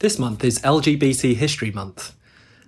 This 0.00 0.18
month 0.18 0.44
is 0.44 0.58
LGBT 0.60 1.34
History 1.36 1.70
Month. 1.70 2.14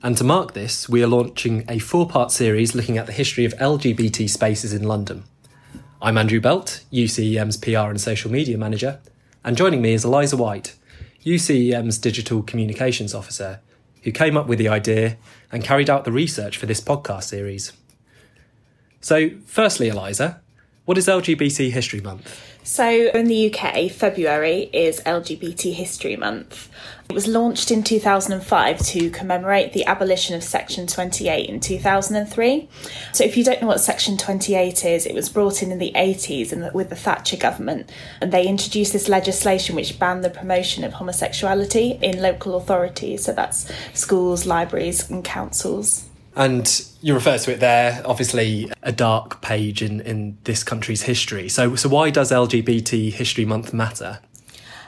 And 0.02 0.18
to 0.18 0.22
mark 0.22 0.52
this, 0.52 0.86
we 0.86 1.02
are 1.02 1.06
launching 1.06 1.64
a 1.66 1.78
four 1.78 2.06
part 2.06 2.30
series 2.30 2.74
looking 2.74 2.98
at 2.98 3.06
the 3.06 3.12
history 3.12 3.46
of 3.46 3.54
LGBT 3.54 4.28
spaces 4.28 4.74
in 4.74 4.82
London. 4.82 5.24
I'm 6.02 6.18
Andrew 6.18 6.42
Belt, 6.42 6.84
UCEM's 6.92 7.56
PR 7.56 7.88
and 7.88 7.98
social 7.98 8.30
media 8.30 8.58
manager, 8.58 9.00
and 9.42 9.56
joining 9.56 9.80
me 9.80 9.94
is 9.94 10.04
Eliza 10.04 10.36
White, 10.36 10.74
UCEM's 11.24 11.96
digital 11.96 12.42
communications 12.42 13.14
officer, 13.14 13.60
who 14.02 14.12
came 14.12 14.36
up 14.36 14.46
with 14.46 14.58
the 14.58 14.68
idea 14.68 15.16
and 15.50 15.64
carried 15.64 15.88
out 15.88 16.04
the 16.04 16.12
research 16.12 16.58
for 16.58 16.66
this 16.66 16.82
podcast 16.82 17.24
series. 17.24 17.72
So, 19.00 19.30
firstly, 19.46 19.88
Eliza, 19.88 20.42
what 20.84 20.98
is 20.98 21.06
LGBT 21.06 21.70
History 21.70 22.02
Month? 22.02 22.51
So, 22.64 22.88
in 22.88 23.26
the 23.26 23.52
UK, 23.52 23.90
February 23.90 24.70
is 24.72 25.00
LGBT 25.00 25.72
History 25.72 26.14
Month. 26.14 26.70
It 27.10 27.12
was 27.12 27.26
launched 27.26 27.72
in 27.72 27.82
2005 27.82 28.78
to 28.78 29.10
commemorate 29.10 29.72
the 29.72 29.84
abolition 29.84 30.36
of 30.36 30.44
Section 30.44 30.86
28 30.86 31.48
in 31.48 31.58
2003. 31.58 32.68
So, 33.12 33.24
if 33.24 33.36
you 33.36 33.42
don't 33.42 33.60
know 33.60 33.66
what 33.66 33.80
Section 33.80 34.16
28 34.16 34.84
is, 34.84 35.06
it 35.06 35.14
was 35.14 35.28
brought 35.28 35.60
in 35.60 35.72
in 35.72 35.80
the 35.80 35.90
80s 35.96 36.52
and 36.52 36.72
with 36.72 36.88
the 36.88 36.94
Thatcher 36.94 37.36
government, 37.36 37.90
and 38.20 38.32
they 38.32 38.46
introduced 38.46 38.92
this 38.92 39.08
legislation 39.08 39.74
which 39.74 39.98
banned 39.98 40.22
the 40.22 40.30
promotion 40.30 40.84
of 40.84 40.92
homosexuality 40.92 41.98
in 42.00 42.22
local 42.22 42.54
authorities. 42.54 43.24
So, 43.24 43.32
that's 43.32 43.72
schools, 43.92 44.46
libraries, 44.46 45.10
and 45.10 45.24
councils. 45.24 46.08
And 46.34 46.86
you 47.02 47.14
refer 47.14 47.36
to 47.38 47.52
it 47.52 47.60
there, 47.60 48.02
obviously 48.04 48.70
a 48.82 48.92
dark 48.92 49.42
page 49.42 49.82
in, 49.82 50.00
in 50.00 50.38
this 50.44 50.64
country's 50.64 51.02
history. 51.02 51.48
So, 51.48 51.76
so 51.76 51.88
why 51.88 52.10
does 52.10 52.30
LGBT 52.30 53.12
History 53.12 53.44
Month 53.44 53.72
matter? 53.74 54.20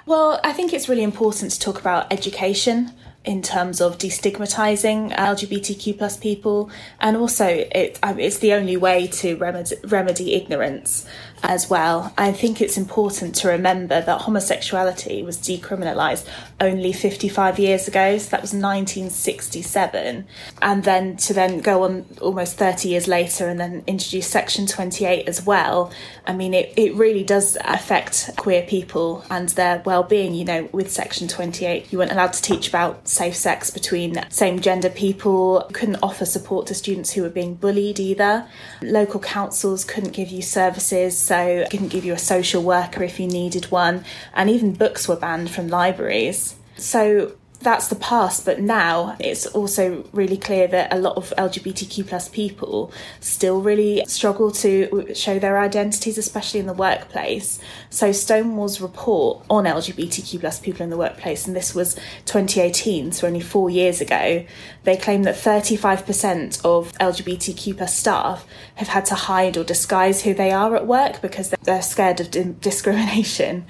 Well, 0.06 0.40
I 0.44 0.52
think 0.52 0.72
it's 0.72 0.88
really 0.88 1.02
important 1.02 1.50
to 1.52 1.60
talk 1.60 1.80
about 1.80 2.12
education 2.12 2.92
in 3.24 3.40
terms 3.40 3.80
of 3.80 3.96
destigmatizing 3.96 5.14
LGBTQ 5.16 5.96
plus 5.96 6.16
people, 6.16 6.70
and 7.00 7.16
also 7.16 7.46
it, 7.46 7.98
um, 8.02 8.18
it's 8.18 8.38
the 8.38 8.52
only 8.52 8.76
way 8.76 9.06
to 9.06 9.36
remedy, 9.36 9.76
remedy 9.84 10.34
ignorance 10.34 11.06
as 11.44 11.68
well. 11.68 12.12
I 12.16 12.32
think 12.32 12.60
it's 12.60 12.76
important 12.76 13.34
to 13.36 13.48
remember 13.48 14.00
that 14.00 14.22
homosexuality 14.22 15.22
was 15.22 15.36
decriminalised 15.36 16.26
only 16.60 16.92
55 16.92 17.58
years 17.58 17.86
ago, 17.86 18.16
so 18.18 18.30
that 18.30 18.40
was 18.40 18.52
1967, 18.52 20.26
and 20.62 20.84
then 20.84 21.16
to 21.18 21.34
then 21.34 21.60
go 21.60 21.84
on 21.84 22.06
almost 22.20 22.56
30 22.56 22.88
years 22.88 23.06
later 23.06 23.48
and 23.48 23.60
then 23.60 23.84
introduce 23.86 24.26
Section 24.26 24.66
28 24.66 25.28
as 25.28 25.44
well. 25.44 25.92
I 26.26 26.32
mean, 26.32 26.54
it, 26.54 26.72
it 26.76 26.94
really 26.94 27.22
does 27.22 27.58
affect 27.62 28.30
queer 28.36 28.62
people 28.62 29.24
and 29.30 29.50
their 29.50 29.82
well-being. 29.84 30.34
You 30.34 30.44
know, 30.46 30.68
with 30.72 30.90
Section 30.90 31.28
28, 31.28 31.92
you 31.92 31.98
weren't 31.98 32.12
allowed 32.12 32.32
to 32.32 32.42
teach 32.42 32.68
about 32.68 33.06
safe 33.06 33.36
sex 33.36 33.70
between 33.70 34.24
same 34.30 34.60
gender 34.60 34.88
people, 34.88 35.66
you 35.68 35.74
couldn't 35.74 35.98
offer 36.02 36.24
support 36.24 36.66
to 36.68 36.74
students 36.74 37.12
who 37.12 37.22
were 37.22 37.28
being 37.28 37.54
bullied 37.54 38.00
either. 38.00 38.48
Local 38.80 39.20
councils 39.20 39.84
couldn't 39.84 40.12
give 40.12 40.30
you 40.30 40.40
services, 40.40 41.18
so 41.34 41.66
couldn't 41.68 41.88
give 41.88 42.04
you 42.04 42.12
a 42.12 42.18
social 42.18 42.62
worker 42.62 43.02
if 43.02 43.18
you 43.18 43.26
needed 43.26 43.70
one, 43.70 44.04
and 44.34 44.48
even 44.48 44.72
books 44.72 45.08
were 45.08 45.16
banned 45.16 45.50
from 45.50 45.66
libraries. 45.68 46.54
So 46.76 47.32
that's 47.64 47.88
the 47.88 47.96
past, 47.96 48.44
but 48.44 48.60
now 48.60 49.16
it's 49.18 49.46
also 49.46 50.04
really 50.12 50.36
clear 50.36 50.68
that 50.68 50.92
a 50.92 50.98
lot 50.98 51.16
of 51.16 51.32
LGBTQ 51.36 52.06
plus 52.06 52.28
people 52.28 52.92
still 53.20 53.60
really 53.60 54.04
struggle 54.06 54.50
to 54.52 55.12
show 55.14 55.38
their 55.38 55.58
identities, 55.58 56.18
especially 56.18 56.60
in 56.60 56.66
the 56.66 56.74
workplace. 56.74 57.58
So 57.90 58.12
Stonewall's 58.12 58.80
report 58.80 59.44
on 59.50 59.64
LGBTQ 59.64 60.40
plus 60.40 60.60
people 60.60 60.82
in 60.82 60.90
the 60.90 60.96
workplace, 60.96 61.46
and 61.46 61.56
this 61.56 61.74
was 61.74 61.94
2018, 62.26 63.12
so 63.12 63.26
only 63.26 63.40
four 63.40 63.70
years 63.70 64.00
ago, 64.00 64.44
they 64.84 64.96
claim 64.96 65.22
that 65.24 65.34
35% 65.34 66.64
of 66.64 66.92
LGBTQ 66.98 67.78
plus 67.78 67.96
staff 67.96 68.46
have 68.74 68.88
had 68.88 69.06
to 69.06 69.14
hide 69.14 69.56
or 69.56 69.64
disguise 69.64 70.22
who 70.22 70.34
they 70.34 70.50
are 70.50 70.76
at 70.76 70.86
work 70.86 71.22
because 71.22 71.54
they're 71.62 71.82
scared 71.82 72.20
of 72.20 72.60
discrimination. 72.60 73.64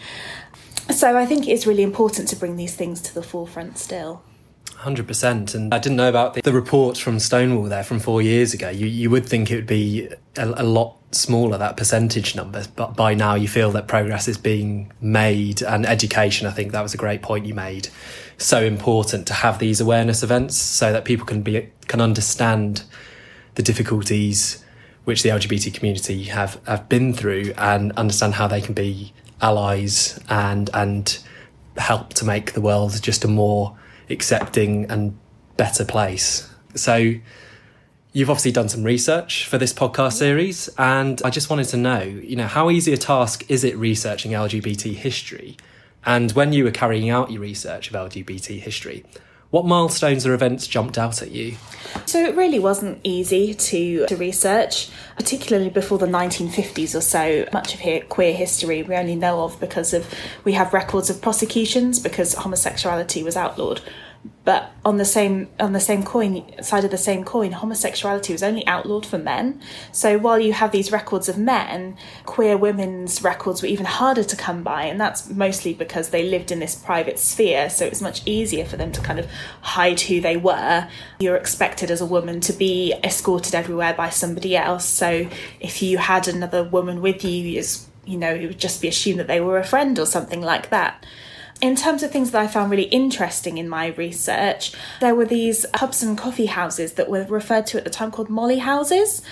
So 0.91 1.17
I 1.17 1.27
think 1.27 1.49
it's 1.49 1.67
really 1.67 1.83
important 1.83 2.29
to 2.29 2.37
bring 2.37 2.57
these 2.57 2.75
things 2.75 3.01
to 3.03 3.15
the 3.15 3.23
forefront 3.23 3.79
still. 3.79 4.23
100%. 4.85 5.55
And 5.55 5.73
I 5.73 5.79
didn't 5.79 5.97
know 5.97 6.09
about 6.09 6.35
the, 6.35 6.43
the 6.43 6.53
report 6.53 6.99
from 6.99 7.19
Stonewall 7.19 7.65
there 7.65 7.85
from 7.85 8.01
four 8.01 8.21
years 8.21 8.53
ago. 8.53 8.69
You, 8.69 8.87
you 8.87 9.09
would 9.11 9.27
think 9.27 9.51
it 9.51 9.57
would 9.57 9.67
be 9.67 10.09
a, 10.37 10.47
a, 10.47 10.63
lot 10.63 10.97
smaller, 11.13 11.57
that 11.57 11.77
percentage 11.77 12.35
number, 12.35 12.65
but 12.77 12.97
by 12.97 13.15
now 13.15 13.35
you 13.35 13.49
feel 13.49 13.71
that 13.73 13.89
progress 13.89 14.29
is 14.29 14.37
being 14.37 14.93
made. 15.01 15.63
And 15.63 15.87
education, 15.87 16.47
I 16.47 16.51
think 16.51 16.73
that 16.73 16.83
was 16.83 16.93
a 16.93 16.99
great 16.99 17.23
point 17.23 17.47
you 17.47 17.55
made. 17.55 17.89
So 18.37 18.63
important 18.63 19.27
to 19.29 19.35
have 19.35 19.59
these 19.59 19.81
awareness 19.81 20.23
events 20.23 20.57
so 20.57 20.93
that 20.93 21.05
people 21.05 21.25
can 21.25 21.43
be 21.43 21.71
can 21.87 22.01
understand 22.01 22.83
the 23.55 23.63
difficulties 23.63 24.65
which 25.05 25.23
the 25.23 25.29
LGBT 25.29 25.73
community 25.73 26.25
have, 26.25 26.61
have 26.67 26.89
been 26.89 27.13
through 27.13 27.53
and 27.59 27.93
understand 27.93 28.35
how 28.35 28.49
they 28.49 28.61
can 28.61 28.75
be 28.75 29.13
allies 29.45 30.19
and 30.29 30.71
and 30.73 31.19
help 31.77 32.15
to 32.15 32.25
make 32.25 32.53
the 32.53 32.61
world 32.61 33.03
just 33.03 33.25
a 33.25 33.29
more 33.29 33.77
accepting 34.09 34.91
and 34.91 35.17
better 35.57 35.85
place. 35.85 36.49
So 36.75 37.15
you've 38.13 38.31
obviously 38.31 38.53
done 38.53 38.69
some 38.69 38.85
research 38.85 39.47
for 39.47 39.59
this 39.59 39.73
podcast 39.73 40.15
series 40.15 40.69
and 40.79 41.21
I 41.25 41.31
just 41.31 41.51
wanted 41.51 41.69
to 41.69 41.77
know, 41.77 42.03
you 42.03 42.37
know, 42.37 42.47
how 42.47 42.71
easy 42.71 42.93
a 42.93 42.97
task 42.97 43.45
is 43.51 43.65
it 43.65 43.77
researching 43.77 44.33
LGBT 44.33 44.95
history? 44.95 45.57
And 46.07 46.31
when 46.33 46.53
you 46.53 46.65
were 46.65 46.71
carrying 46.71 47.11
out 47.11 47.31
your 47.31 47.41
research 47.41 47.91
of 47.91 47.95
LGBT 47.95 48.61
history, 48.61 49.05
what 49.51 49.65
milestones 49.65 50.27
or 50.27 50.35
events 50.35 50.67
jumped 50.67 50.99
out 50.99 51.23
at 51.23 51.31
you? 51.31 51.57
So 52.07 52.25
it 52.25 52.35
really 52.35 52.59
wasn't 52.59 53.01
easy 53.05 53.55
to, 53.55 54.07
to 54.07 54.17
research, 54.17 54.91
particularly 55.17 55.71
before 55.71 55.99
the 55.99 56.07
1950s 56.07 56.95
or 56.95 57.01
so. 57.01 57.47
Much 57.53 57.75
of 57.75 58.09
queer 58.09 58.35
history 58.35 58.83
we 58.83 58.97
only 58.97 59.15
know 59.15 59.45
of 59.45 59.59
because 59.61 59.95
of 59.95 60.13
we 60.45 60.53
have 60.53 60.75
records 60.75 61.09
of 61.09 61.23
prosecutions 61.23 62.01
because 62.01 62.35
homosexuality 62.35 63.23
was 63.23 63.37
outlawed 63.37 63.81
but 64.45 64.73
on 64.85 64.99
the 64.99 65.05
same 65.05 65.49
on 65.59 65.73
the 65.73 65.81
same 65.81 66.03
coin 66.03 66.45
side 66.63 66.85
of 66.85 66.91
the 66.91 66.99
same 66.99 67.25
coin 67.25 67.53
homosexuality 67.53 68.33
was 68.33 68.43
only 68.43 68.67
outlawed 68.67 69.07
for 69.07 69.19
men. 69.19 69.61
So 69.91 70.19
while 70.19 70.39
you 70.39 70.53
have 70.53 70.71
these 70.71 70.93
records 70.93 71.29
of 71.29 71.39
men 71.39 71.97
queer 72.27 72.57
women's 72.57 73.23
records 73.23 73.63
were 73.63 73.69
even 73.69 73.87
harder 73.87 74.25
to 74.25 74.37
come 74.37 74.63
by 74.63 74.85
and 74.85 75.01
that's 75.01 75.31
mostly 75.31 75.73
because 75.73 76.11
they 76.11 76.29
lived 76.29 76.53
in 76.53 76.59
this 76.59 76.75
private 76.75 77.19
sphere 77.19 77.71
so 77.71 77.87
it 77.87 77.91
was 77.91 78.03
much 78.03 78.23
easier 78.27 78.65
for 78.65 78.77
them 78.77 78.93
to 78.93 79.01
kind 79.01 79.19
of 79.19 79.29
hide 79.63 80.01
who 80.01 80.21
they 80.21 80.37
were. 80.37 80.89
You're 81.19 81.37
expected 81.37 81.91
as 81.91 82.01
a 82.01 82.07
woman 82.07 82.41
to 82.41 82.53
be 82.53 82.95
escorted 83.03 83.55
everywhere 83.55 83.95
by 83.95 84.11
somebody 84.11 84.57
else 84.57 84.85
so 84.85 85.29
if 85.61 85.83
you 85.83 85.99
had 85.99 86.29
another 86.29 86.65
woman 86.65 87.01
with 87.01 87.25
you 87.25 87.63
you 88.07 88.19
know 88.19 88.35
it 88.35 88.47
would 88.47 88.59
just 88.59 88.83
be 88.83 88.89
assumed 88.89 89.19
that 89.19 89.27
they 89.27 89.41
were 89.41 89.59
a 89.59 89.65
friend 89.65 89.99
or 89.99 90.07
something 90.07 90.43
like 90.43 90.71
that 90.71 91.05
in 91.65 91.77
terms 91.77 92.03
of 92.03 92.11
things 92.11 92.31
that 92.33 92.43
I 92.43 92.47
found 92.47 92.71
really 92.71 92.83
interesting 92.83 93.57
in 93.57 93.71
my 93.71 93.87
research, 93.87 94.75
there 95.01 95.15
were 95.15 95.25
these 95.25 95.65
pubs 95.73 96.03
and 96.03 96.17
coffee 96.17 96.45
houses 96.45 96.93
that 96.93 97.09
were 97.09 97.25
referred 97.25 97.67
to 97.69 97.79
at 97.79 97.85
the 97.85 97.91
time 97.91 98.11
called 98.11 98.29
molly 98.29 98.59
houses. 98.59 99.23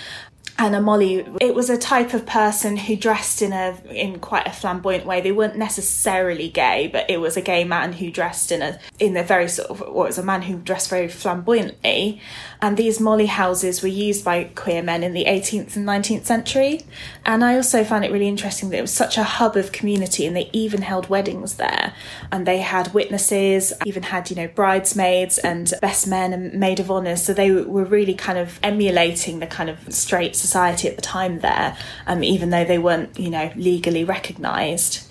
And 0.57 0.75
a 0.75 0.81
molly, 0.81 1.25
it 1.39 1.53
was 1.53 1.69
a 1.69 1.77
type 1.77 2.13
of 2.15 2.25
person 2.25 2.75
who 2.77 2.95
dressed 2.95 3.43
in 3.43 3.53
a 3.53 3.77
in 3.87 4.19
quite 4.19 4.47
a 4.47 4.51
flamboyant 4.51 5.05
way. 5.05 5.21
They 5.21 5.31
weren't 5.31 5.57
necessarily 5.57 6.49
gay, 6.49 6.89
but 6.91 7.07
it 7.09 7.17
was 7.17 7.37
a 7.37 7.41
gay 7.41 7.63
man 7.65 7.93
who 7.93 8.09
dressed 8.09 8.51
in 8.51 8.63
a 8.63 8.79
in 8.99 9.15
a 9.15 9.23
very 9.23 9.47
sort 9.47 9.69
of 9.69 9.79
what 9.81 10.07
was 10.07 10.17
a 10.17 10.23
man 10.23 10.43
who 10.43 10.57
dressed 10.57 10.89
very 10.89 11.07
flamboyantly. 11.07 12.19
And 12.63 12.77
these 12.77 12.97
molly 12.97 13.25
houses 13.25 13.81
were 13.81 13.89
used 13.89 14.23
by 14.23 14.45
queer 14.45 14.81
men 14.81 15.03
in 15.03 15.11
the 15.11 15.25
18th 15.25 15.75
and 15.75 15.85
19th 15.85 16.23
century. 16.23 16.79
And 17.25 17.43
I 17.43 17.57
also 17.57 17.83
found 17.83 18.05
it 18.05 18.11
really 18.11 18.29
interesting 18.29 18.69
that 18.69 18.77
it 18.77 18.81
was 18.81 18.93
such 18.93 19.17
a 19.17 19.23
hub 19.23 19.57
of 19.57 19.73
community 19.73 20.25
and 20.25 20.33
they 20.33 20.49
even 20.53 20.81
held 20.81 21.09
weddings 21.09 21.55
there. 21.55 21.93
And 22.31 22.45
they 22.45 22.59
had 22.59 22.93
witnesses, 22.93 23.73
even 23.85 24.03
had, 24.03 24.29
you 24.29 24.37
know, 24.37 24.47
bridesmaids 24.47 25.39
and 25.39 25.73
best 25.81 26.07
men 26.07 26.31
and 26.31 26.53
maid 26.53 26.79
of 26.79 26.89
honour. 26.89 27.17
So 27.17 27.33
they 27.33 27.51
were 27.51 27.83
really 27.83 28.13
kind 28.13 28.37
of 28.37 28.61
emulating 28.63 29.39
the 29.39 29.47
kind 29.47 29.69
of 29.69 29.93
straight 29.93 30.37
society 30.37 30.87
at 30.87 30.95
the 30.95 31.01
time 31.01 31.41
there, 31.41 31.75
um, 32.07 32.23
even 32.23 32.51
though 32.51 32.63
they 32.63 32.77
weren't, 32.77 33.19
you 33.19 33.29
know, 33.29 33.51
legally 33.57 34.05
recognised. 34.05 35.02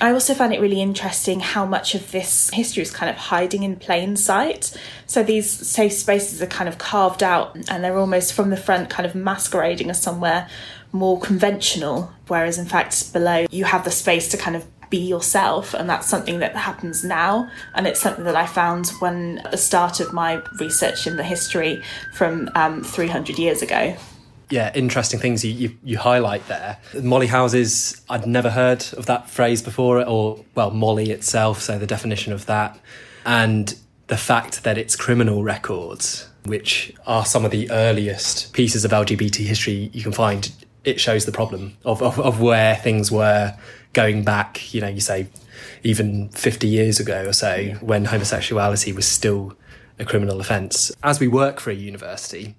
I 0.00 0.12
also 0.12 0.32
found 0.32 0.54
it 0.54 0.60
really 0.60 0.80
interesting 0.80 1.40
how 1.40 1.66
much 1.66 1.96
of 1.96 2.12
this 2.12 2.50
history 2.50 2.82
is 2.82 2.90
kind 2.90 3.10
of 3.10 3.16
hiding 3.16 3.64
in 3.64 3.76
plain 3.76 4.16
sight. 4.16 4.76
So 5.06 5.24
these 5.24 5.50
safe 5.50 5.92
spaces 5.92 6.40
are 6.40 6.46
kind 6.46 6.68
of 6.68 6.78
carved 6.78 7.22
out 7.22 7.56
and 7.68 7.82
they're 7.82 7.98
almost 7.98 8.32
from 8.32 8.50
the 8.50 8.56
front 8.56 8.90
kind 8.90 9.06
of 9.06 9.16
masquerading 9.16 9.90
as 9.90 10.00
somewhere 10.00 10.48
more 10.92 11.20
conventional, 11.20 12.12
whereas 12.28 12.58
in 12.58 12.66
fact 12.66 13.12
below 13.12 13.46
you 13.50 13.64
have 13.64 13.84
the 13.84 13.90
space 13.90 14.28
to 14.28 14.36
kind 14.36 14.54
of 14.54 14.64
be 14.88 14.98
yourself 14.98 15.74
and 15.74 15.90
that's 15.90 16.06
something 16.06 16.38
that 16.38 16.56
happens 16.56 17.04
now 17.04 17.50
and 17.74 17.86
it's 17.86 18.00
something 18.00 18.24
that 18.24 18.34
i 18.34 18.46
found 18.46 18.88
when 19.00 19.36
at 19.40 19.50
the 19.50 19.56
start 19.58 20.00
of 20.00 20.14
my 20.14 20.40
research 20.58 21.06
in 21.06 21.18
the 21.18 21.22
history 21.22 21.82
from 22.14 22.48
um, 22.54 22.82
300 22.82 23.38
years 23.38 23.60
ago 23.60 23.94
yeah, 24.50 24.72
interesting 24.74 25.20
things 25.20 25.44
you, 25.44 25.52
you, 25.52 25.78
you, 25.84 25.98
highlight 25.98 26.46
there. 26.48 26.78
Molly 27.02 27.26
houses, 27.26 28.00
I'd 28.08 28.26
never 28.26 28.50
heard 28.50 28.84
of 28.94 29.06
that 29.06 29.28
phrase 29.28 29.62
before, 29.62 30.04
or, 30.04 30.44
well, 30.54 30.70
Molly 30.70 31.10
itself, 31.10 31.60
so 31.60 31.78
the 31.78 31.86
definition 31.86 32.32
of 32.32 32.46
that. 32.46 32.78
and 33.26 33.74
the 34.08 34.16
fact 34.16 34.64
that 34.64 34.76
it's 34.76 34.96
criminal 34.96 35.42
records, 35.44 36.28
which 36.44 36.92
are 37.06 37.24
some 37.24 37.44
of 37.44 37.50
the 37.50 37.70
earliest 37.70 38.52
pieces 38.54 38.84
of 38.84 38.90
LGBT 38.90 39.36
history 39.44 39.90
you 39.92 40.02
can 40.02 40.12
find, 40.12 40.50
it 40.84 40.98
shows 40.98 41.26
the 41.26 41.32
problem 41.32 41.76
of, 41.84 42.02
of, 42.02 42.18
of 42.18 42.40
where 42.40 42.74
things 42.76 43.12
were 43.12 43.56
going 43.92 44.24
back, 44.24 44.72
you 44.74 44.80
know, 44.80 44.88
you 44.88 45.00
say 45.00 45.28
even 45.82 46.28
50 46.30 46.66
years 46.66 46.98
ago 46.98 47.26
or 47.26 47.32
so, 47.32 47.76
when 47.80 48.06
homosexuality 48.06 48.92
was 48.92 49.06
still 49.06 49.54
a 49.98 50.04
criminal 50.04 50.40
offence. 50.40 50.90
As 51.02 51.20
we 51.20 51.28
work 51.28 51.60
for 51.60 51.70
a 51.70 51.74
university, 51.74 52.56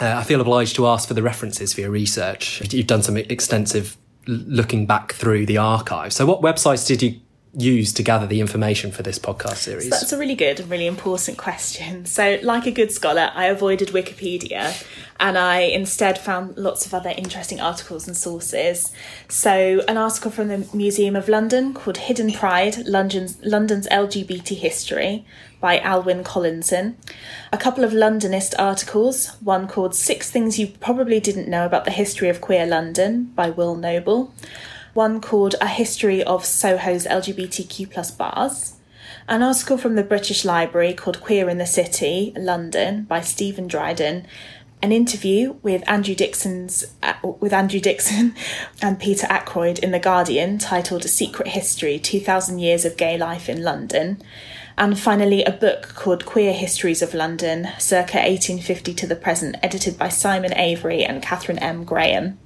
uh, 0.00 0.16
I 0.18 0.24
feel 0.24 0.40
obliged 0.40 0.76
to 0.76 0.86
ask 0.86 1.06
for 1.06 1.14
the 1.14 1.22
references 1.22 1.74
for 1.74 1.82
your 1.82 1.90
research. 1.90 2.72
You've 2.72 2.86
done 2.86 3.02
some 3.02 3.16
extensive 3.16 3.96
looking 4.26 4.86
back 4.86 5.12
through 5.12 5.46
the 5.46 5.58
archive. 5.58 6.12
So, 6.12 6.26
what 6.26 6.40
websites 6.40 6.86
did 6.86 7.02
you 7.02 7.20
use 7.52 7.92
to 7.94 8.02
gather 8.02 8.26
the 8.26 8.40
information 8.40 8.92
for 8.92 9.02
this 9.02 9.18
podcast 9.18 9.56
series? 9.56 9.84
So 9.84 9.90
that's 9.90 10.12
a 10.12 10.18
really 10.18 10.34
good 10.34 10.60
and 10.60 10.70
really 10.70 10.86
important 10.86 11.36
question. 11.36 12.06
So, 12.06 12.38
like 12.42 12.66
a 12.66 12.70
good 12.70 12.92
scholar, 12.92 13.30
I 13.34 13.46
avoided 13.46 13.88
Wikipedia 13.88 14.84
and 15.20 15.36
I 15.36 15.60
instead 15.60 16.18
found 16.18 16.56
lots 16.56 16.86
of 16.86 16.94
other 16.94 17.10
interesting 17.10 17.60
articles 17.60 18.08
and 18.08 18.16
sources. 18.16 18.90
So, 19.28 19.82
an 19.86 19.98
article 19.98 20.30
from 20.30 20.48
the 20.48 20.66
Museum 20.72 21.14
of 21.14 21.28
London 21.28 21.74
called 21.74 21.98
Hidden 21.98 22.32
Pride 22.32 22.86
London's, 22.86 23.38
London's 23.44 23.86
LGBT 23.88 24.56
History 24.56 25.26
by 25.60 25.78
Alwyn 25.78 26.24
Collinson. 26.24 26.96
A 27.52 27.58
couple 27.58 27.84
of 27.84 27.92
Londonist 27.92 28.54
articles, 28.58 29.36
one 29.40 29.68
called 29.68 29.94
Six 29.94 30.30
Things 30.30 30.58
You 30.58 30.68
Probably 30.68 31.20
Didn't 31.20 31.48
Know 31.48 31.66
About 31.66 31.84
the 31.84 31.90
History 31.90 32.30
of 32.30 32.40
Queer 32.40 32.64
London 32.64 33.24
by 33.34 33.50
Will 33.50 33.76
Noble, 33.76 34.32
one 34.94 35.20
called 35.20 35.54
A 35.60 35.68
History 35.68 36.24
of 36.24 36.46
Soho's 36.46 37.06
LGBTQ 37.06 37.90
plus 37.90 38.10
bars, 38.10 38.76
an 39.28 39.42
article 39.42 39.78
from 39.78 39.94
the 39.94 40.02
British 40.02 40.44
Library 40.44 40.92
called 40.92 41.20
Queer 41.20 41.48
in 41.48 41.58
the 41.58 41.66
City, 41.66 42.32
London 42.36 43.04
by 43.04 43.20
Stephen 43.20 43.68
Dryden, 43.68 44.26
an 44.82 44.92
interview 44.92 45.56
with 45.62 45.88
Andrew 45.88 46.14
Dickson's 46.14 46.84
uh, 47.02 47.14
with 47.22 47.52
Andrew 47.52 47.80
Dickson 47.80 48.34
and 48.82 48.98
Peter 48.98 49.26
Ackroyd 49.28 49.78
in 49.78 49.90
The 49.90 49.98
Guardian 49.98 50.58
titled 50.58 51.04
"A 51.04 51.08
Secret 51.08 51.48
History 51.48 51.98
2000 51.98 52.58
Years 52.58 52.84
of 52.84 52.96
Gay 52.96 53.18
Life 53.18 53.48
in 53.48 53.62
London 53.62 54.22
and 54.78 54.98
finally 54.98 55.44
a 55.44 55.52
book 55.52 55.94
called 55.94 56.24
Queer 56.24 56.52
Histories 56.52 57.02
of 57.02 57.12
London 57.12 57.68
circa 57.78 58.16
1850 58.16 58.94
to 58.94 59.06
the 59.06 59.16
present 59.16 59.56
edited 59.62 59.98
by 59.98 60.08
Simon 60.08 60.54
Avery 60.54 61.04
and 61.04 61.22
Katherine 61.22 61.58
M 61.58 61.84
Graham. 61.84 62.38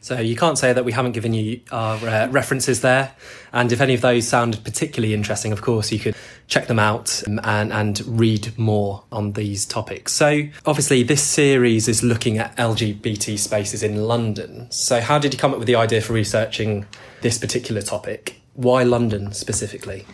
So 0.00 0.20
you 0.20 0.36
can't 0.36 0.56
say 0.56 0.72
that 0.72 0.84
we 0.84 0.92
haven't 0.92 1.12
given 1.12 1.34
you 1.34 1.60
our 1.72 1.96
uh, 1.96 2.28
references 2.28 2.80
there. 2.80 3.12
And 3.52 3.72
if 3.72 3.80
any 3.80 3.94
of 3.94 4.00
those 4.00 4.28
sound 4.28 4.62
particularly 4.64 5.12
interesting, 5.12 5.52
of 5.52 5.62
course, 5.62 5.90
you 5.90 5.98
could 5.98 6.14
check 6.46 6.66
them 6.66 6.78
out 6.78 7.22
and, 7.26 7.72
and 7.72 8.00
read 8.06 8.56
more 8.58 9.04
on 9.12 9.32
these 9.32 9.66
topics. 9.66 10.12
So 10.12 10.44
obviously, 10.64 11.02
this 11.02 11.22
series 11.22 11.88
is 11.88 12.02
looking 12.02 12.38
at 12.38 12.56
LGBT 12.56 13.38
spaces 13.38 13.82
in 13.82 14.04
London. 14.04 14.70
So 14.70 15.00
how 15.00 15.18
did 15.18 15.34
you 15.34 15.38
come 15.38 15.52
up 15.52 15.58
with 15.58 15.66
the 15.66 15.76
idea 15.76 16.00
for 16.00 16.12
researching 16.12 16.86
this 17.20 17.38
particular 17.38 17.82
topic? 17.82 18.40
Why 18.54 18.82
London 18.82 19.32
specifically? 19.32 20.06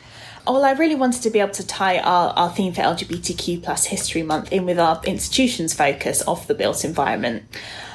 Well, 0.46 0.64
I 0.64 0.72
really 0.72 0.94
wanted 0.94 1.22
to 1.22 1.30
be 1.30 1.40
able 1.40 1.54
to 1.54 1.66
tie 1.66 1.98
our, 2.00 2.30
our 2.36 2.50
theme 2.50 2.74
for 2.74 2.82
LGBTQ 2.82 3.62
plus 3.62 3.86
History 3.86 4.22
Month 4.22 4.52
in 4.52 4.66
with 4.66 4.78
our 4.78 5.00
institution's 5.04 5.72
focus 5.72 6.20
of 6.22 6.46
the 6.48 6.54
built 6.54 6.84
environment 6.84 7.44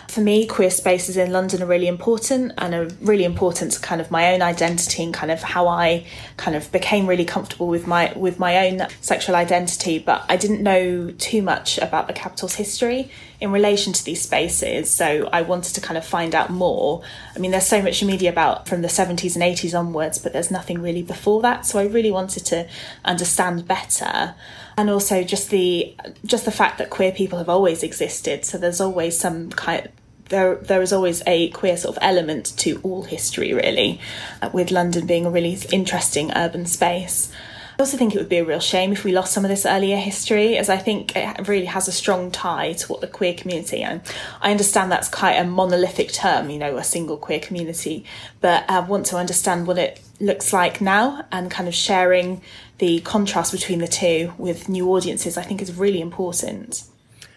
for 0.09 0.21
me, 0.21 0.47
queer 0.47 0.71
spaces 0.71 1.17
in 1.17 1.31
London 1.31 1.61
are 1.61 1.67
really 1.67 1.87
important 1.87 2.51
and 2.57 2.73
are 2.73 2.87
really 2.99 3.23
important 3.23 3.73
to 3.73 3.79
kind 3.79 4.01
of 4.01 4.09
my 4.09 4.33
own 4.33 4.41
identity 4.41 5.03
and 5.03 5.13
kind 5.13 5.31
of 5.31 5.43
how 5.43 5.67
I 5.67 6.05
kind 6.35 6.57
of 6.57 6.71
became 6.71 7.05
really 7.05 7.25
comfortable 7.25 7.67
with 7.67 7.85
my 7.85 8.11
with 8.15 8.39
my 8.39 8.67
own 8.67 8.87
sexual 9.01 9.35
identity. 9.35 9.99
But 9.99 10.25
I 10.27 10.35
didn't 10.35 10.63
know 10.63 11.11
too 11.11 11.43
much 11.43 11.77
about 11.77 12.07
the 12.07 12.13
capital's 12.13 12.55
history 12.55 13.11
in 13.39 13.51
relation 13.51 13.93
to 13.93 14.03
these 14.03 14.21
spaces, 14.21 14.89
so 14.89 15.29
I 15.31 15.43
wanted 15.43 15.75
to 15.75 15.81
kind 15.81 15.97
of 15.97 16.03
find 16.03 16.33
out 16.33 16.49
more. 16.49 17.03
I 17.35 17.39
mean, 17.39 17.51
there's 17.51 17.67
so 17.67 17.81
much 17.81 18.03
media 18.03 18.31
about 18.31 18.67
from 18.67 18.81
the 18.81 18.87
70s 18.87 19.35
and 19.35 19.43
80s 19.43 19.77
onwards, 19.77 20.17
but 20.17 20.33
there's 20.33 20.49
nothing 20.49 20.81
really 20.81 21.03
before 21.03 21.41
that. 21.43 21.67
So 21.67 21.77
I 21.77 21.85
really 21.85 22.11
wanted 22.11 22.45
to 22.47 22.67
understand 23.05 23.67
better 23.67 24.33
and 24.75 24.89
also 24.89 25.23
just 25.23 25.49
the 25.51 25.95
just 26.25 26.45
the 26.45 26.51
fact 26.51 26.77
that 26.79 26.89
queer 26.89 27.11
people 27.11 27.37
have 27.37 27.49
always 27.49 27.83
existed 27.83 28.45
so 28.45 28.57
there's 28.57 28.79
always 28.79 29.19
some 29.19 29.49
kind 29.49 29.89
there 30.29 30.55
there 30.55 30.81
is 30.81 30.93
always 30.93 31.21
a 31.27 31.49
queer 31.49 31.77
sort 31.77 31.97
of 31.97 32.03
element 32.03 32.53
to 32.57 32.79
all 32.83 33.03
history, 33.03 33.53
really, 33.53 33.99
uh, 34.41 34.49
with 34.53 34.71
London 34.71 35.05
being 35.05 35.25
a 35.25 35.29
really 35.29 35.57
interesting 35.71 36.31
urban 36.35 36.65
space. 36.65 37.31
I 37.77 37.81
also 37.83 37.95
think 37.95 38.13
it 38.13 38.17
would 38.17 38.27
be 38.27 38.39
a 38.39 38.43
real 38.43 38.59
shame 38.59 38.91
if 38.91 39.05
we 39.05 39.13
lost 39.13 39.31
some 39.31 39.45
of 39.45 39.49
this 39.49 39.65
earlier 39.65 39.95
history, 39.95 40.57
as 40.57 40.67
I 40.67 40.75
think 40.75 41.15
it 41.15 41.47
really 41.47 41.65
has 41.65 41.87
a 41.87 41.93
strong 41.93 42.29
tie 42.29 42.73
to 42.73 42.87
what 42.87 42.99
the 42.99 43.07
queer 43.07 43.33
community. 43.33 43.83
And 43.83 44.01
I 44.41 44.51
understand 44.51 44.91
that's 44.91 45.07
quite 45.07 45.35
a 45.35 45.45
monolithic 45.45 46.11
term, 46.11 46.49
you 46.49 46.59
know, 46.59 46.75
a 46.75 46.83
single 46.83 47.15
queer 47.15 47.39
community, 47.39 48.03
but 48.41 48.69
I 48.69 48.81
want 48.81 49.05
to 49.07 49.15
understand 49.15 49.65
what 49.65 49.77
it 49.77 50.01
looks 50.19 50.51
like 50.51 50.81
now 50.81 51.25
and 51.31 51.49
kind 51.49 51.69
of 51.69 51.73
sharing 51.73 52.41
the 52.79 52.99
contrast 52.99 53.53
between 53.53 53.79
the 53.79 53.87
two 53.87 54.33
with 54.37 54.67
new 54.67 54.93
audiences. 54.93 55.37
I 55.37 55.43
think 55.43 55.61
is 55.61 55.73
really 55.73 56.01
important. 56.01 56.83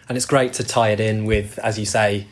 And 0.09 0.17
it's 0.17 0.25
great 0.25 0.51
to 0.53 0.65
tie 0.65 0.89
it 0.89 0.99
in 0.99 1.23
with, 1.23 1.57
as 1.59 1.79
you 1.79 1.85
say, 1.85 2.27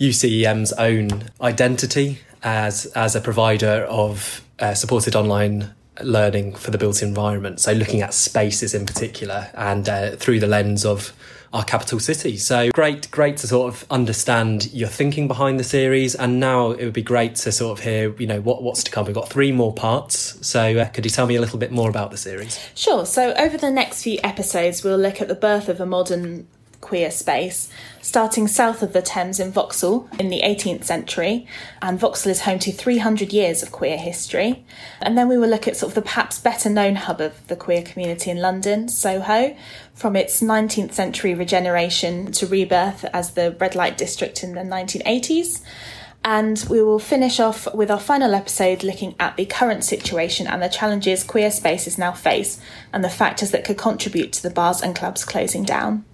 UCEM's 0.00 0.72
own 0.74 1.30
identity 1.40 2.18
as 2.42 2.86
as 2.86 3.16
a 3.16 3.20
provider 3.20 3.86
of 3.88 4.42
uh, 4.58 4.74
supported 4.74 5.16
online 5.16 5.74
learning 6.02 6.54
for 6.54 6.70
the 6.70 6.78
built 6.78 7.02
environment. 7.02 7.60
So 7.60 7.72
looking 7.72 8.02
at 8.02 8.12
spaces 8.14 8.74
in 8.74 8.86
particular 8.86 9.50
and 9.54 9.88
uh, 9.88 10.16
through 10.16 10.40
the 10.40 10.46
lens 10.46 10.84
of 10.84 11.12
our 11.52 11.64
capital 11.64 12.00
city. 12.00 12.36
So 12.36 12.70
great, 12.70 13.08
great 13.12 13.36
to 13.38 13.46
sort 13.46 13.72
of 13.72 13.86
understand 13.88 14.72
your 14.72 14.88
thinking 14.88 15.28
behind 15.28 15.60
the 15.60 15.64
series. 15.64 16.16
And 16.16 16.40
now 16.40 16.72
it 16.72 16.84
would 16.84 16.92
be 16.92 17.02
great 17.02 17.36
to 17.36 17.52
sort 17.52 17.78
of 17.78 17.84
hear, 17.84 18.12
you 18.18 18.26
know, 18.26 18.40
what, 18.40 18.64
what's 18.64 18.82
to 18.84 18.90
come. 18.90 19.06
We've 19.06 19.14
got 19.14 19.28
three 19.28 19.52
more 19.52 19.72
parts. 19.72 20.44
So 20.46 20.78
uh, 20.78 20.88
could 20.88 21.04
you 21.04 21.12
tell 21.12 21.28
me 21.28 21.36
a 21.36 21.40
little 21.40 21.60
bit 21.60 21.70
more 21.70 21.88
about 21.88 22.10
the 22.10 22.16
series? 22.16 22.58
Sure. 22.74 23.06
So 23.06 23.32
over 23.34 23.56
the 23.56 23.70
next 23.70 24.02
few 24.02 24.18
episodes, 24.24 24.82
we'll 24.82 24.98
look 24.98 25.20
at 25.20 25.28
the 25.28 25.36
birth 25.36 25.68
of 25.68 25.80
a 25.80 25.86
modern 25.86 26.48
queer 26.84 27.10
space, 27.10 27.70
starting 28.02 28.46
south 28.46 28.82
of 28.82 28.92
the 28.92 29.00
Thames 29.00 29.40
in 29.40 29.50
Vauxhall 29.50 30.06
in 30.18 30.28
the 30.28 30.42
18th 30.44 30.84
century. 30.84 31.46
And 31.80 31.98
Vauxhall 31.98 32.30
is 32.30 32.42
home 32.42 32.58
to 32.60 32.70
300 32.70 33.32
years 33.32 33.62
of 33.62 33.72
queer 33.72 33.96
history. 33.96 34.64
And 35.00 35.16
then 35.16 35.26
we 35.26 35.38
will 35.38 35.48
look 35.48 35.66
at 35.66 35.78
sort 35.78 35.90
of 35.90 35.94
the 35.94 36.02
perhaps 36.02 36.38
better 36.38 36.68
known 36.68 36.96
hub 36.96 37.22
of 37.22 37.44
the 37.48 37.56
queer 37.56 37.82
community 37.82 38.30
in 38.30 38.42
London, 38.42 38.88
Soho, 38.88 39.56
from 39.94 40.14
its 40.14 40.42
19th 40.42 40.92
century 40.92 41.34
regeneration 41.34 42.30
to 42.32 42.46
rebirth 42.46 43.06
as 43.14 43.30
the 43.30 43.56
red 43.58 43.74
light 43.74 43.96
district 43.96 44.44
in 44.44 44.54
the 44.54 44.60
1980s. 44.60 45.62
And 46.22 46.64
we 46.70 46.82
will 46.82 46.98
finish 46.98 47.40
off 47.40 47.72
with 47.74 47.90
our 47.90 48.00
final 48.00 48.34
episode 48.34 48.82
looking 48.82 49.14
at 49.18 49.36
the 49.36 49.46
current 49.46 49.84
situation 49.84 50.46
and 50.46 50.62
the 50.62 50.68
challenges 50.68 51.24
queer 51.24 51.50
spaces 51.50 51.98
now 51.98 52.12
face 52.12 52.60
and 52.92 53.02
the 53.02 53.10
factors 53.10 53.50
that 53.50 53.64
could 53.64 53.78
contribute 53.78 54.32
to 54.34 54.42
the 54.42 54.50
bars 54.50 54.80
and 54.82 54.94
clubs 54.96 55.24
closing 55.24 55.64
down. 55.64 56.04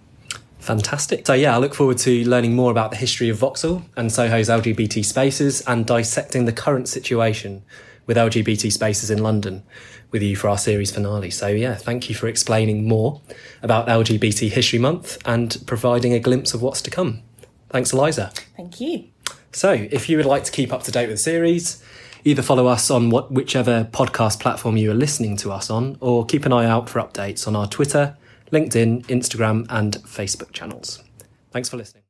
Fantastic. 0.61 1.27
So, 1.27 1.33
yeah, 1.33 1.55
I 1.55 1.59
look 1.59 1.75
forward 1.75 1.99
to 1.99 2.29
learning 2.29 2.55
more 2.55 2.71
about 2.71 2.91
the 2.91 2.97
history 2.97 3.29
of 3.29 3.39
Vauxhall 3.39 3.83
and 3.97 4.13
Soho's 4.13 4.49
LGBT 4.49 5.05
spaces 5.05 5.63
and 5.67 5.87
dissecting 5.87 6.45
the 6.45 6.53
current 6.53 6.89
situation 6.89 7.63
with 8.07 8.17
LGBT 8.17 8.71
spaces 8.71 9.11
in 9.11 9.23
London 9.23 9.63
with 10.11 10.23
you 10.23 10.37
for 10.37 10.49
our 10.49 10.59
series 10.59 10.91
finale. 10.91 11.31
So, 11.31 11.49
yeah, 11.49 11.75
thank 11.75 12.09
you 12.09 12.15
for 12.15 12.27
explaining 12.27 12.87
more 12.87 13.21
about 13.63 13.87
LGBT 13.87 14.51
History 14.51 14.79
Month 14.79 15.19
and 15.25 15.57
providing 15.67 16.13
a 16.13 16.21
glimpse 16.21 16.53
of 16.53 16.63
what's 16.63 16.83
to 16.83 16.91
come. 16.91 17.23
Thanks, 17.71 17.93
Eliza. 17.93 18.33
Thank 18.57 18.81
you. 18.81 19.05
So, 19.53 19.73
if 19.73 20.09
you 20.09 20.17
would 20.17 20.27
like 20.27 20.45
to 20.45 20.53
keep 20.53 20.73
up 20.73 20.83
to 20.85 20.93
date 20.93 21.07
with 21.07 21.17
the 21.17 21.23
series, 21.23 21.83
either 22.25 22.43
follow 22.43 22.67
us 22.67 22.91
on 22.91 23.11
what, 23.11 23.33
whichever 23.33 23.85
podcast 23.85 24.41
platform 24.41 24.77
you 24.77 24.91
are 24.91 24.95
listening 24.95 25.37
to 25.39 25.53
us 25.53 25.71
on, 25.71 25.97
or 26.01 26.27
keep 26.27 26.45
an 26.45 26.53
eye 26.53 26.67
out 26.67 26.89
for 26.89 27.01
updates 27.01 27.47
on 27.47 27.57
our 27.57 27.67
Twitter, 27.67 28.17
LinkedIn, 28.53 29.07
Instagram, 29.07 29.67
and 29.69 29.97
Facebook 30.05 30.53
channels. 30.53 31.03
Thanks 31.53 31.69
for 31.69 31.77
listening. 31.77 32.10